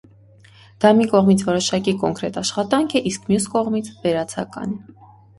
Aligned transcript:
Դա 0.83 0.89
մի 0.99 1.03
կողմից՝ 1.09 1.41
որոշակի 1.49 1.91
(կոնկրետ) 2.03 2.39
աշխատանք 2.41 2.95
է, 2.99 3.01
իսկ 3.09 3.27
մյուս 3.33 3.45
կողմից՝ 3.57 3.91
վերացական։ 4.07 4.73